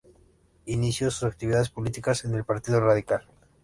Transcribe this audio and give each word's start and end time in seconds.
Inició 0.65 1.11
sus 1.11 1.25
actividades 1.25 1.69
políticas 1.69 2.25
en 2.25 2.33
el 2.33 2.43
Partido 2.43 2.79
Radical. 2.81 3.27